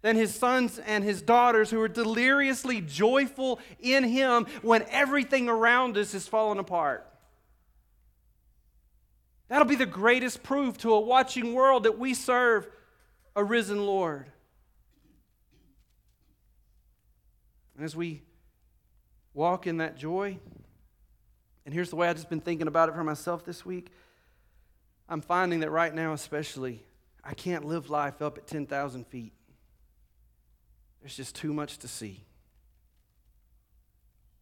[0.04, 5.98] than his sons and his daughters who are deliriously joyful in him when everything around
[5.98, 7.08] us is falling apart.
[9.48, 12.68] That'll be the greatest proof to a watching world that we serve
[13.36, 14.30] a risen Lord.
[17.76, 18.22] And as we
[19.34, 20.38] walk in that joy,
[21.66, 23.90] and here's the way I've just been thinking about it for myself this week.
[25.08, 26.84] I'm finding that right now, especially,
[27.24, 29.32] I can't live life up at 10,000 feet.
[31.04, 32.24] There's just too much to see.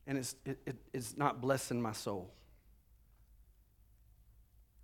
[0.05, 2.31] And it's, it, it, it's not blessing my soul.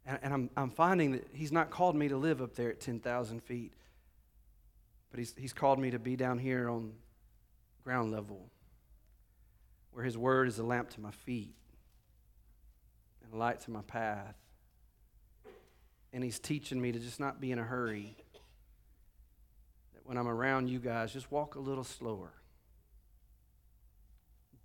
[0.03, 2.79] And, and I'm, I'm finding that He's not called me to live up there at
[2.79, 3.73] 10,000 feet,
[5.11, 6.93] but he's, he's called me to be down here on
[7.83, 8.49] ground level,
[9.91, 11.53] where His Word is a lamp to my feet
[13.23, 14.35] and a light to my path
[16.13, 18.15] and He's teaching me to just not be in a hurry.
[20.08, 22.32] When I'm around you guys, just walk a little slower.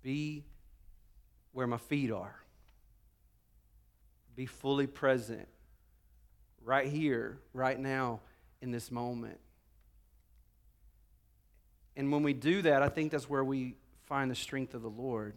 [0.01, 0.45] Be
[1.51, 2.33] where my feet are.
[4.37, 5.49] Be fully present
[6.63, 8.21] right here, right now,
[8.61, 9.37] in this moment.
[11.97, 13.75] And when we do that, I think that's where we
[14.05, 15.35] find the strength of the Lord.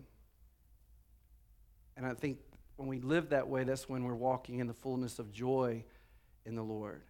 [1.97, 2.38] And I think
[2.77, 5.83] when we live that way, that's when we're walking in the fullness of joy
[6.45, 7.03] in the Lord.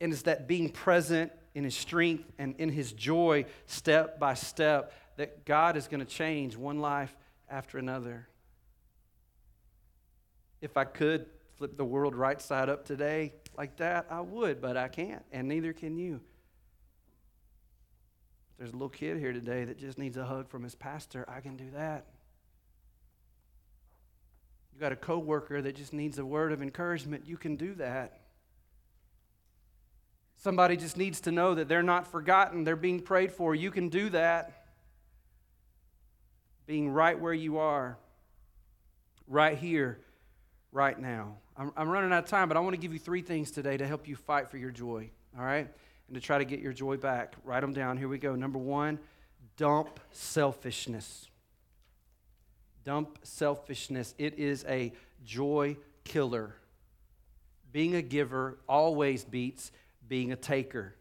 [0.00, 4.92] And it's that being present in his strength and in his joy, step by step,
[5.16, 7.16] that God is going to change one life
[7.48, 8.28] after another.
[10.60, 14.76] If I could flip the world right side up today like that, I would, but
[14.76, 16.20] I can't, and neither can you.
[18.58, 21.24] There's a little kid here today that just needs a hug from his pastor.
[21.28, 22.06] I can do that.
[24.74, 27.26] You got a coworker that just needs a word of encouragement.
[27.26, 28.20] You can do that.
[30.36, 33.54] Somebody just needs to know that they're not forgotten, they're being prayed for.
[33.54, 34.64] You can do that.
[36.66, 37.96] Being right where you are,
[39.28, 40.00] right here,
[40.72, 41.36] right now.
[41.56, 43.76] I'm, I'm running out of time, but I want to give you three things today
[43.76, 45.68] to help you fight for your joy, all right?
[46.08, 47.34] And to try to get your joy back.
[47.44, 47.98] Write them down.
[47.98, 48.34] Here we go.
[48.34, 48.98] Number one,
[49.56, 51.28] dump selfishness.
[52.84, 54.14] Dump selfishness.
[54.18, 54.92] It is a
[55.24, 56.56] joy killer.
[57.72, 59.72] Being a giver always beats
[60.08, 60.94] being a taker.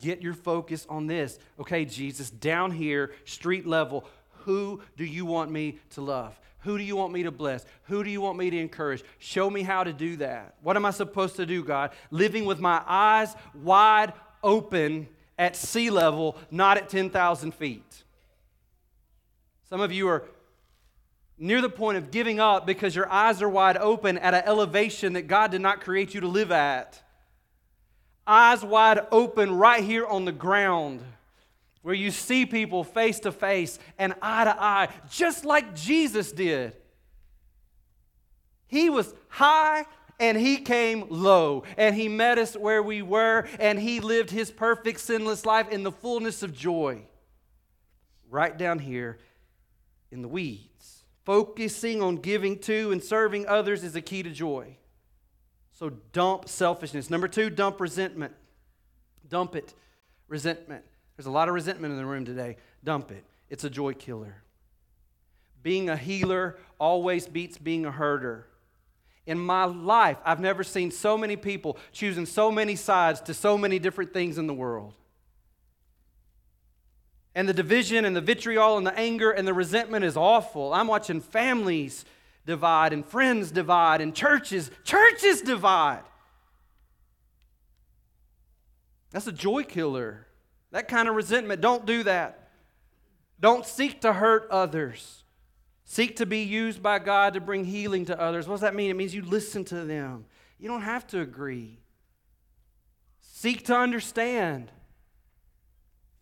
[0.00, 1.38] Get your focus on this.
[1.58, 4.04] Okay, Jesus, down here, street level,
[4.44, 6.38] who do you want me to love?
[6.60, 7.64] Who do you want me to bless?
[7.84, 9.04] Who do you want me to encourage?
[9.18, 10.56] Show me how to do that.
[10.62, 11.92] What am I supposed to do, God?
[12.10, 14.12] Living with my eyes wide
[14.42, 15.08] open
[15.38, 18.04] at sea level, not at 10,000 feet.
[19.68, 20.24] Some of you are
[21.38, 25.12] near the point of giving up because your eyes are wide open at an elevation
[25.14, 27.02] that God did not create you to live at
[28.26, 31.00] eyes wide open right here on the ground,
[31.82, 36.74] where you see people face to face and eye to eye, just like Jesus did.
[38.66, 39.84] He was high
[40.18, 44.50] and he came low, and he met us where we were, and he lived his
[44.50, 47.02] perfect, sinless life in the fullness of joy.
[48.30, 49.18] Right down here
[50.10, 51.04] in the weeds.
[51.24, 54.76] Focusing on giving to and serving others is a key to joy.
[55.78, 57.10] So dump selfishness.
[57.10, 58.32] Number two, dump resentment.
[59.28, 59.74] Dump it.
[60.26, 60.82] Resentment.
[61.16, 62.56] There's a lot of resentment in the room today.
[62.82, 63.24] Dump it.
[63.50, 64.42] It's a joy killer.
[65.62, 68.46] Being a healer always beats being a herder.
[69.26, 73.58] In my life, I've never seen so many people choosing so many sides to so
[73.58, 74.94] many different things in the world.
[77.34, 80.72] And the division and the vitriol and the anger and the resentment is awful.
[80.72, 82.06] I'm watching families
[82.46, 86.04] divide and friends divide and churches, churches divide.
[89.10, 90.26] That's a joy killer.
[90.70, 92.48] That kind of resentment, don't do that.
[93.40, 95.24] Don't seek to hurt others.
[95.84, 98.48] Seek to be used by God to bring healing to others.
[98.48, 98.90] What does that mean?
[98.90, 100.24] It means you listen to them.
[100.58, 101.80] You don't have to agree.
[103.20, 104.72] Seek to understand.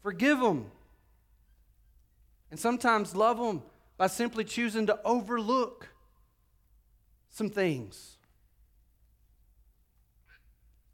[0.02, 0.70] Forgive them.
[2.50, 3.62] And sometimes love them
[3.96, 5.88] by simply choosing to overlook
[7.35, 8.16] some things.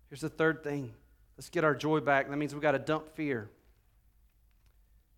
[0.08, 0.94] Here's the third thing.
[1.36, 2.30] Let's get our joy back.
[2.30, 3.50] That means we've got to dump fear.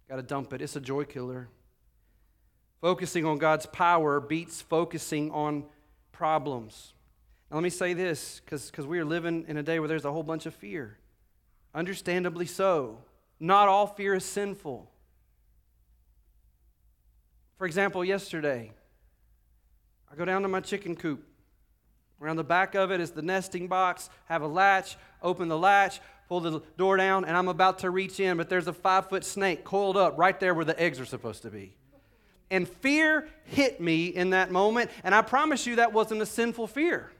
[0.08, 0.60] Got to dump it.
[0.60, 1.48] It's a joy killer.
[2.80, 5.64] Focusing on God's power beats focusing on
[6.10, 6.92] problems.
[7.48, 10.10] Now, let me say this because we are living in a day where there's a
[10.10, 10.98] whole bunch of fear.
[11.72, 12.98] Understandably so.
[13.38, 14.90] Not all fear is sinful.
[17.58, 18.72] For example, yesterday,
[20.12, 21.24] I go down to my chicken coop.
[22.20, 26.00] Around the back of it is the nesting box, have a latch, open the latch,
[26.28, 29.24] pull the door down, and I'm about to reach in, but there's a five foot
[29.24, 31.74] snake coiled up right there where the eggs are supposed to be.
[32.50, 36.66] And fear hit me in that moment, and I promise you that wasn't a sinful
[36.66, 37.10] fear.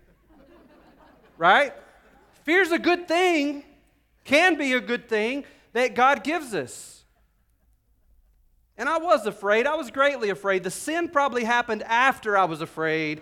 [1.39, 1.73] right?
[2.45, 3.65] Fear's a good thing,
[4.25, 7.02] can be a good thing that God gives us.
[8.83, 9.69] And I was afraid.
[9.69, 10.65] I was greatly afraid.
[10.65, 13.21] The sin probably happened after I was afraid.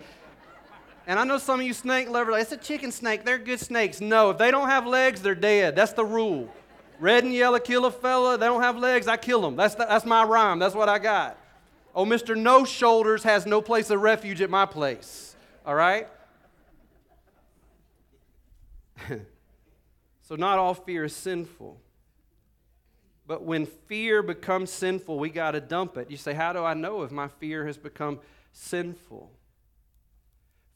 [1.05, 3.23] And I know some of you snake lovers, it's a chicken snake.
[3.25, 4.01] They're good snakes.
[4.01, 5.75] No, if they don't have legs, they're dead.
[5.75, 6.51] That's the rule.
[6.99, 8.39] Red and yellow kill a fella.
[8.39, 9.55] They don't have legs, I kill them.
[9.55, 10.57] That's, the, that's my rhyme.
[10.57, 11.37] That's what I got.
[11.93, 12.35] Oh, Mr.
[12.35, 15.35] No Shoulders has no place of refuge at my place.
[15.63, 16.07] All right?
[20.23, 21.77] so, not all fear is sinful.
[23.31, 26.11] But when fear becomes sinful, we got to dump it.
[26.11, 28.19] You say, How do I know if my fear has become
[28.51, 29.31] sinful?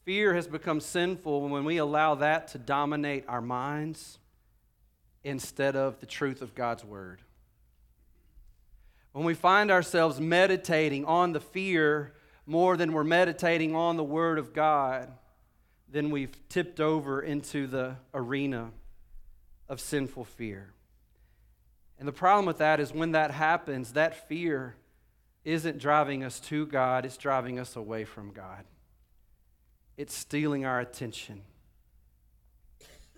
[0.06, 4.18] Fear has become sinful when we allow that to dominate our minds
[5.22, 7.20] instead of the truth of God's word.
[9.12, 12.14] When we find ourselves meditating on the fear
[12.46, 15.12] more than we're meditating on the word of God,
[15.90, 18.70] then we've tipped over into the arena
[19.68, 20.72] of sinful fear.
[21.98, 24.76] And the problem with that is when that happens, that fear
[25.44, 28.64] isn't driving us to God, it's driving us away from God.
[29.96, 31.42] It's stealing our attention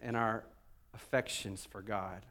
[0.00, 0.44] and our
[0.94, 2.24] affections for God.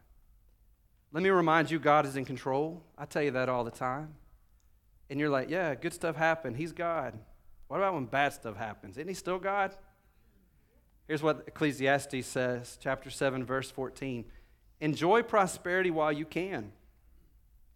[1.12, 2.84] Let me remind you, God is in control.
[2.98, 4.14] I tell you that all the time.
[5.10, 6.58] And you're like, yeah, good stuff happened.
[6.58, 7.18] He's God.
[7.68, 8.98] What about when bad stuff happens?
[8.98, 9.74] Isn't he still God?
[11.08, 14.26] Here's what Ecclesiastes says, chapter 7, verse 14.
[14.80, 16.72] Enjoy prosperity while you can.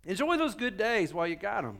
[0.05, 1.79] Enjoy those good days while you got them.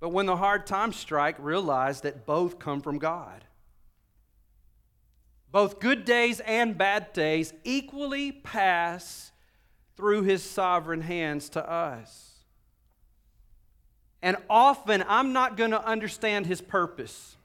[0.00, 3.44] But when the hard times strike, realize that both come from God.
[5.52, 9.32] Both good days and bad days equally pass
[9.96, 12.30] through his sovereign hands to us.
[14.22, 17.36] And often I'm not going to understand his purpose.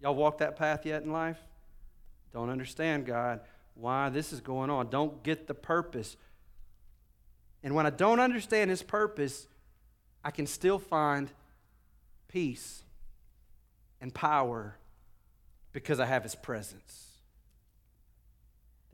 [0.00, 1.38] Y'all walk that path yet in life?
[2.32, 3.40] Don't understand, God,
[3.74, 4.90] why this is going on.
[4.90, 6.16] Don't get the purpose.
[7.62, 9.46] And when I don't understand his purpose,
[10.24, 11.30] I can still find
[12.28, 12.82] peace
[14.00, 14.76] and power
[15.72, 17.08] because I have his presence.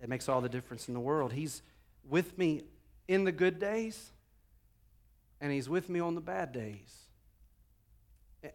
[0.00, 1.32] It makes all the difference in the world.
[1.32, 1.62] He's
[2.08, 2.62] with me
[3.08, 4.12] in the good days,
[5.40, 6.94] and he's with me on the bad days.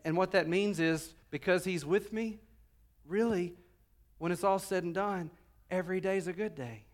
[0.05, 2.39] And what that means is because he's with me,
[3.05, 3.53] really,
[4.19, 5.29] when it's all said and done,
[5.73, 6.85] every day's a good day.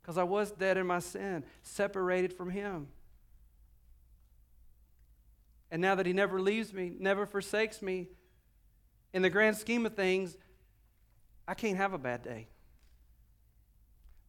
[0.00, 2.88] Because I was dead in my sin, separated from him.
[5.70, 8.08] And now that he never leaves me, never forsakes me,
[9.14, 10.36] in the grand scheme of things,
[11.48, 12.48] I can't have a bad day.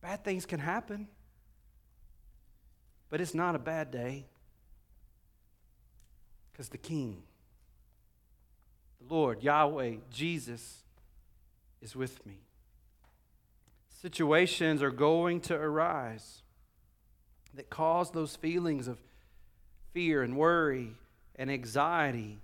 [0.02, 1.08] Bad things can happen,
[3.10, 4.28] but it's not a bad day
[6.52, 7.24] because the King,
[9.02, 10.84] the Lord, Yahweh, Jesus,
[11.82, 12.40] is with me.
[14.06, 16.44] Situations are going to arise
[17.56, 19.00] that cause those feelings of
[19.94, 20.92] fear and worry
[21.38, 22.38] and anxiety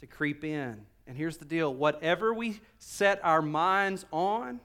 [0.00, 0.84] to creep in.
[1.06, 4.60] And here's the deal whatever we set our minds on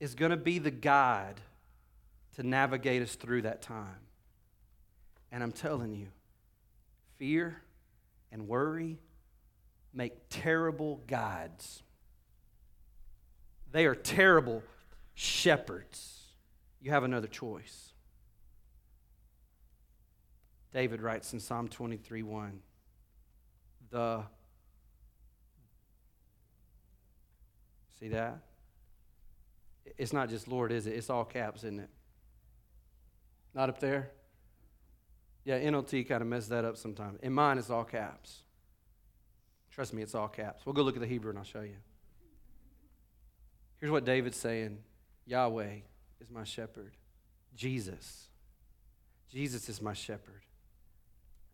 [0.00, 1.38] is going to be the guide
[2.36, 4.00] to navigate us through that time.
[5.30, 6.06] And I'm telling you,
[7.18, 7.60] fear
[8.32, 8.96] and worry
[9.92, 11.82] make terrible guides.
[13.70, 14.62] They are terrible
[15.18, 16.28] shepherds.
[16.80, 17.92] You have another choice.
[20.72, 22.60] David writes in Psalm 23 1
[23.90, 24.22] The
[27.98, 28.38] See that?
[29.96, 30.92] It's not just Lord, is it?
[30.92, 31.90] It's all caps, isn't it?
[33.54, 34.12] Not up there?
[35.44, 37.18] Yeah, NLT kind of messed that up sometimes.
[37.24, 38.42] In mine, it's all caps.
[39.72, 40.64] Trust me, it's all caps.
[40.64, 41.74] We'll go look at the Hebrew and I'll show you.
[43.80, 44.78] Here's what David's saying
[45.28, 45.80] Yahweh
[46.20, 46.96] is my shepherd.
[47.54, 48.28] Jesus.
[49.30, 50.40] Jesus is my shepherd.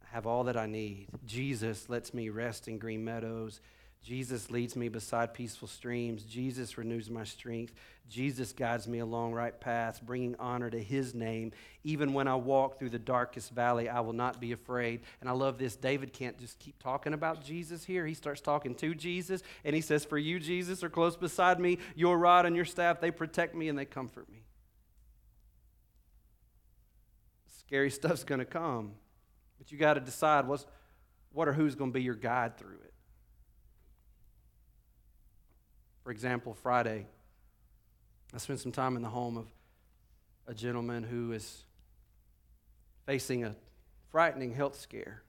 [0.01, 1.09] I have all that I need.
[1.27, 3.61] Jesus lets me rest in green meadows.
[4.05, 6.25] Jesus leads me beside peaceful streams.
[6.25, 7.73] Jesus renews my strength.
[8.07, 11.53] Jesus guides me along right paths, bringing honor to his name.
[11.85, 15.01] Even when I walk through the darkest valley, I will not be afraid.
[15.23, 15.75] And I love this.
[15.75, 18.05] David can't just keep talking about Jesus here.
[18.05, 21.79] He starts talking to Jesus, and he says, For you, Jesus, are close beside me.
[21.95, 24.43] Your rod and your staff, they protect me and they comfort me.
[27.59, 28.93] Scary stuff's going to come,
[29.57, 30.67] but you got to decide what's,
[31.33, 32.93] what or who's going to be your guide through it.
[36.05, 37.07] For example, Friday,
[38.35, 39.47] I spent some time in the home of
[40.47, 41.65] a gentleman who is
[43.07, 43.57] facing a
[44.11, 45.23] frightening health scare.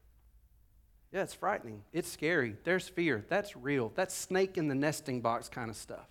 [1.14, 1.84] Yeah, it's frightening.
[1.94, 2.58] It's scary.
[2.66, 3.26] There's fear.
[3.30, 3.94] That's real.
[3.96, 6.10] That's snake in the nesting box kind of stuff.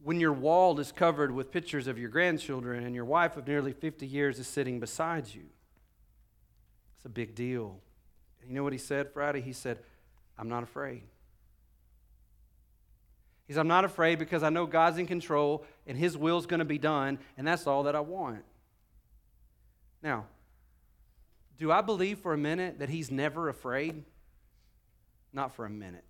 [0.00, 3.72] When your wall is covered with pictures of your grandchildren and your wife of nearly
[3.72, 5.46] 50 years is sitting beside you,
[6.94, 7.80] it's a big deal.
[8.46, 9.40] You know what he said Friday?
[9.40, 9.80] He said,
[10.38, 11.02] I'm not afraid.
[13.46, 16.58] He says, I'm not afraid because I know God's in control and His will's going
[16.58, 18.44] to be done, and that's all that I want.
[20.02, 20.26] Now,
[21.58, 24.04] do I believe for a minute that He's never afraid?
[25.32, 26.04] Not for a minute.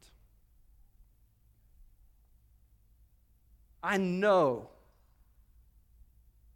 [3.83, 4.71] I know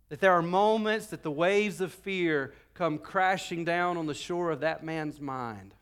[0.09, 4.51] that there are moments that the waves of fear come crashing down on the shore
[4.51, 5.75] of that man's mind.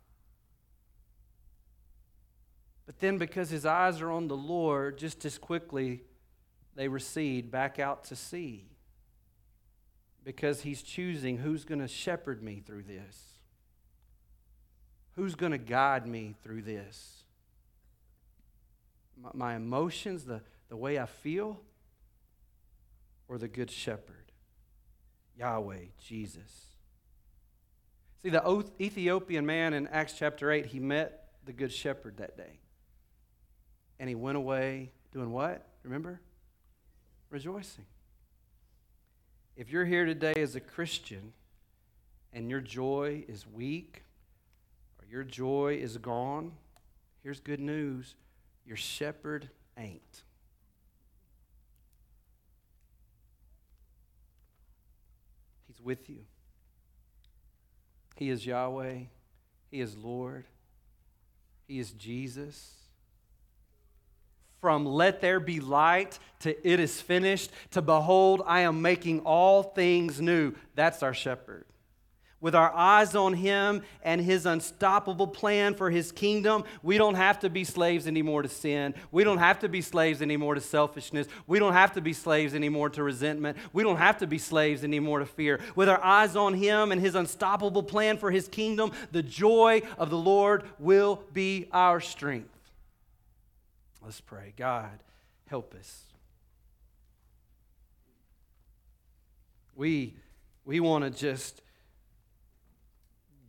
[2.88, 6.04] But then, because his eyes are on the Lord, just as quickly
[6.74, 8.64] they recede back out to sea.
[10.24, 13.34] Because he's choosing who's going to shepherd me through this,
[15.16, 17.24] who's going to guide me through this.
[19.22, 21.60] My, my emotions, the, the way I feel,
[23.28, 24.32] or the Good Shepherd,
[25.38, 26.68] Yahweh, Jesus.
[28.22, 32.60] See, the Ethiopian man in Acts chapter 8, he met the Good Shepherd that day.
[34.00, 35.66] And he went away doing what?
[35.82, 36.20] Remember?
[37.30, 37.84] Rejoicing.
[39.56, 41.32] If you're here today as a Christian
[42.32, 44.04] and your joy is weak
[45.00, 46.52] or your joy is gone,
[47.22, 48.14] here's good news
[48.64, 50.22] your shepherd ain't.
[55.66, 56.20] He's with you.
[58.16, 58.98] He is Yahweh.
[59.70, 60.44] He is Lord.
[61.66, 62.74] He is Jesus.
[64.60, 69.62] From let there be light to it is finished to behold, I am making all
[69.62, 70.54] things new.
[70.74, 71.64] That's our shepherd
[72.40, 77.40] with our eyes on Him and His unstoppable plan for His kingdom, we don't have
[77.40, 78.94] to be slaves anymore to sin.
[79.10, 81.26] We don't have to be slaves anymore to selfishness.
[81.46, 83.58] We don't have to be slaves anymore to resentment.
[83.72, 85.60] We don't have to be slaves anymore to fear.
[85.74, 90.10] With our eyes on Him and His unstoppable plan for His kingdom, the joy of
[90.10, 92.57] the Lord will be our strength.
[94.08, 94.54] Let's pray.
[94.56, 95.02] God,
[95.48, 96.04] help us.
[99.76, 100.14] We,
[100.64, 101.60] we want to just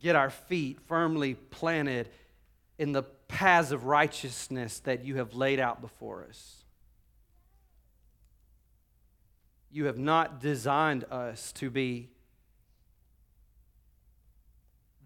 [0.02, 2.10] get our feet firmly planted
[2.78, 6.56] in the paths of righteousness that you have laid out before us.
[9.72, 12.10] You have not designed us to be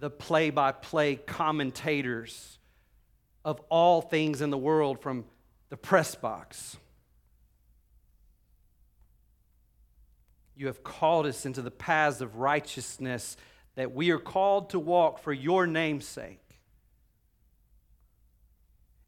[0.01, 2.59] the play by play commentators
[3.45, 5.25] of all things in the world from
[5.75, 6.77] the press box.
[10.55, 13.37] You have called us into the paths of righteousness
[13.75, 16.61] that we are called to walk for your name's sake.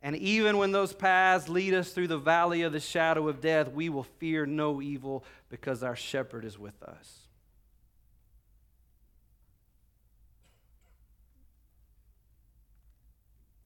[0.03, 3.71] And even when those paths lead us through the valley of the shadow of death,
[3.71, 7.29] we will fear no evil because our shepherd is with us.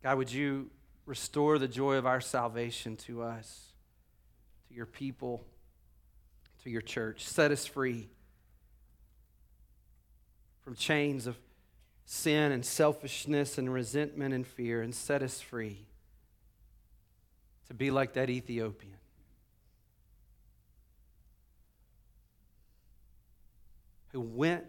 [0.02, 0.70] God, would you
[1.10, 3.72] restore the joy of our salvation to us,
[4.68, 5.44] to your people,
[6.62, 7.26] to your church?
[7.26, 8.08] Set us free
[10.62, 11.36] from chains of
[12.04, 15.84] sin and selfishness and resentment and fear and set us free
[17.66, 18.94] to be like that Ethiopian.
[24.12, 24.64] Who went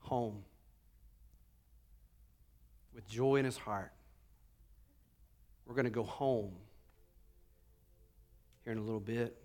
[0.00, 0.42] home
[2.92, 3.92] with joy in his heart.
[5.68, 6.52] We're going to go home
[8.64, 9.36] here in a little bit.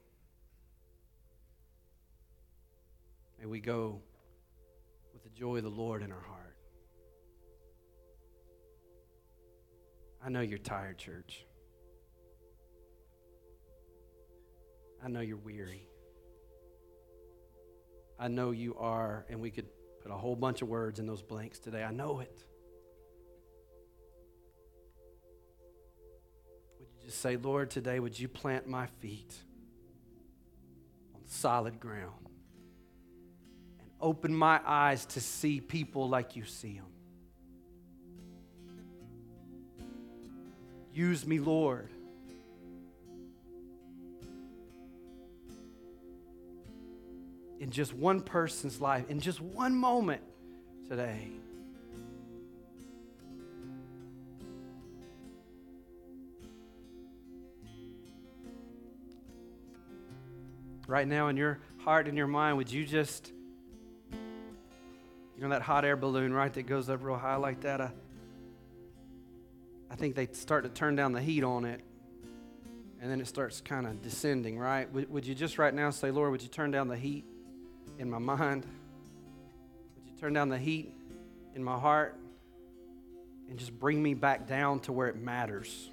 [3.38, 4.00] May we go
[5.12, 6.56] with the joy of the Lord in our heart.
[10.26, 11.46] I know you're tired, church.
[15.04, 15.90] I know you're weary.
[18.18, 19.68] I know you are, and we could
[20.02, 21.84] put a whole bunch of words in those blanks today.
[21.84, 22.46] I know it.
[27.14, 29.32] Say, Lord, today, would you plant my feet
[31.14, 32.28] on solid ground?
[33.80, 36.88] And open my eyes to see people like you see them.
[40.92, 41.90] Use me, Lord.
[47.60, 50.24] In just one person's life, in just one moment
[50.90, 51.30] today.
[60.94, 63.32] Right now, in your heart and your mind, would you just
[64.12, 67.82] you know that hot air balloon, right, that goes up real high like that?
[67.82, 67.90] I,
[69.90, 71.82] I think they start to turn down the heat on it,
[73.02, 74.88] and then it starts kind of descending, right?
[74.94, 77.26] Would, would you just right now say, Lord, would you turn down the heat
[77.98, 78.64] in my mind?
[79.96, 80.94] Would you turn down the heat
[81.56, 82.16] in my heart?
[83.50, 85.90] And just bring me back down to where it matters.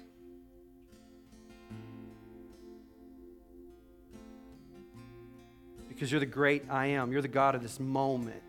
[6.01, 7.11] Because you're the great I am.
[7.11, 8.41] You're the God of this moment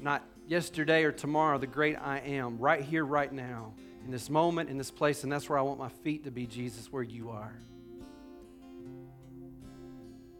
[0.00, 3.74] not yesterday or tomorrow, the great I am, right here, right now,
[4.04, 6.46] in this moment, in this place, and that's where I want my feet to be,
[6.46, 7.52] Jesus, where you are.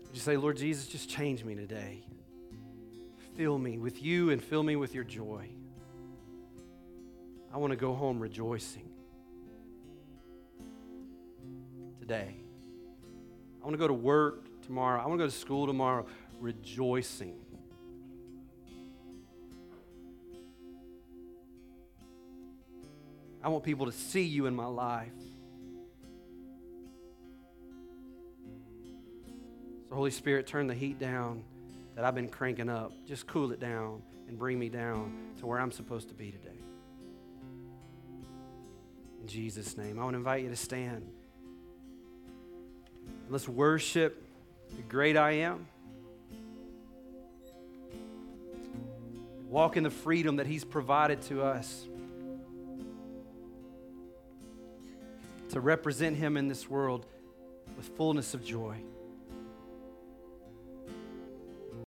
[0.06, 2.04] Would you say, Lord Jesus, just change me today?
[3.36, 5.48] Fill me with you and fill me with your joy.
[7.52, 8.88] I want to go home rejoicing
[11.98, 12.36] today.
[13.60, 15.00] I want to go to work tomorrow.
[15.00, 16.06] I want to go to school tomorrow
[16.40, 17.36] rejoicing.
[23.42, 25.12] I want people to see you in my life.
[29.88, 31.44] So, Holy Spirit, turn the heat down
[31.94, 32.92] that I've been cranking up.
[33.06, 36.58] Just cool it down and bring me down to where I'm supposed to be today.
[39.20, 41.06] In Jesus' name, I want to invite you to stand.
[43.28, 44.23] Let's worship
[44.76, 45.66] the great I am.
[49.48, 51.86] Walk in the freedom that He's provided to us.
[55.54, 57.06] to represent Him in this world
[57.76, 58.76] with fullness of joy.